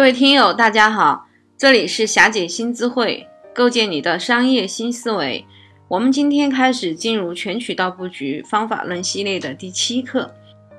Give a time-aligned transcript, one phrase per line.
[0.00, 1.26] 各位听友，大家好，
[1.58, 5.44] 这里是霞姐新智慧，构建你的商业新思维。
[5.88, 10.34] 我们今天开始进入全渠道布局方法论系列的第七课，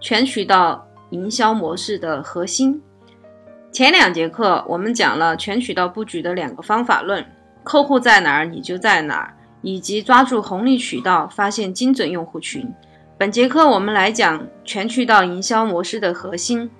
[0.00, 2.80] 全渠道营销模式的核心。
[3.70, 7.22] 前两节课我们讲了全渠道布局的两个方法论：
[7.62, 12.66] 客户在哪儿你就在哪儿，以及抓住红利渠道发现精准用户群。
[13.18, 16.70] 本节课我们来讲全渠道营销模式的核心。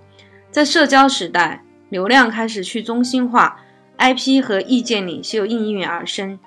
[0.51, 3.60] 在社交时代，流量开始去中心化
[3.98, 6.38] ，IP 和意见领袖应运而生。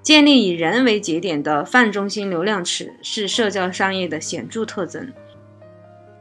[0.00, 5.12] 建立以人为节点的泛中心流量池是社交商业的显著特征。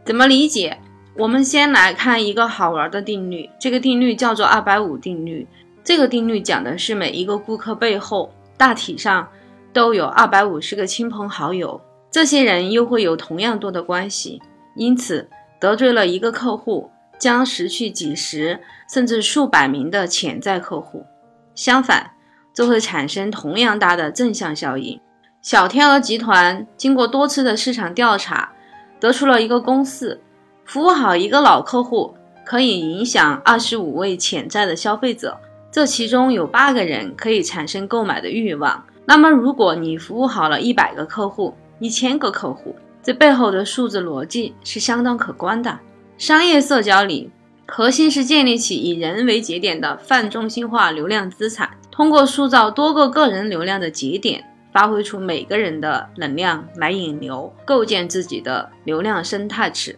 [0.03, 0.77] 怎么理解？
[1.15, 5.48] 我们先来看一个好玩的定律，这个定律叫做二百五定律。
[5.81, 9.26] 这个定律讲的是每一个顾客背后大体上
[9.71, 11.79] 都有二百五十个亲朋好友。
[12.12, 14.41] 这些人又会有同样多的关系，
[14.76, 15.29] 因此
[15.62, 18.60] 得罪了一个客户，将失去几十
[18.91, 21.05] 甚至数百名的潜在客户。
[21.54, 22.12] 相反，
[22.54, 24.99] 这会产生同样大的正向效应。
[25.41, 28.52] 小天鹅集团经过多次的市场调查，
[28.99, 30.20] 得出了一个公式：
[30.66, 35.40] 服务好一个老客户，可以影响二十五位潜在的消费者，
[35.72, 38.84] 这其中有八个人可以产生购买的欲望。
[39.05, 45.79] 那么，如果你服务好了一百个客户，一千个客户，这背后的数字逻辑是相当可观的。
[46.18, 47.30] 商业社交里，
[47.68, 59.98] 核心是建立起以人为节点的泛中心化流量资产，通过塑造多个个人流量的节点，发挥出每个人的能量来引流，构建自己的流量生态池。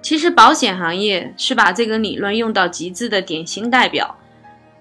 [0.00, 4.16] 其实，保险行业是把这个理论用到极致的典型代表。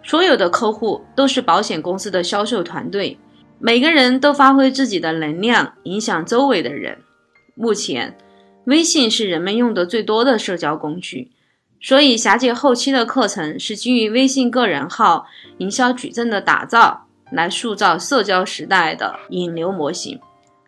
[0.04, 3.18] 所有的客户都是保险公司的销售团队。
[3.58, 7.00] 每个人都发挥自己的能量，影响周围的人。
[7.56, 8.16] 目前，
[8.66, 11.32] 微信是人们用的最多的社交工具，
[11.82, 15.26] 所以霞姐后期的课程是基于微信个人号
[15.58, 20.20] 营销矩阵的打造，来塑造社交时代的引流模型。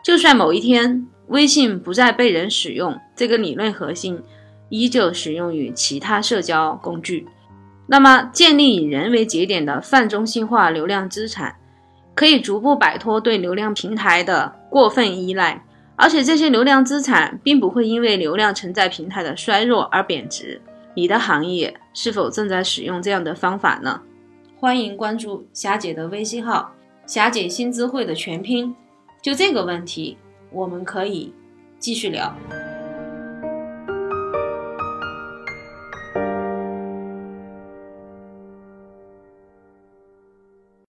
[0.03, 4.19] 就算某一天微信不再被人使用，这个理论核心
[4.69, 7.27] 依旧适用于其他社交工具。
[7.87, 11.55] 那么，建立以人为节点的泛中心化流量资产。
[12.13, 15.63] 可以逐步摆脱对流量平台的过分依赖，
[16.01, 20.59] 而且这些流量资产并不会因为流量承载平台的衰弱而贬值。
[20.95, 24.01] 你的行业是否正在使用这样的方法呢？
[24.57, 26.73] 欢迎关注霞姐的微信号
[27.05, 28.75] “霞姐新智慧”的全拼。
[29.21, 30.17] 就这个问题，
[30.51, 31.31] 我们可以
[31.77, 32.35] 继续聊。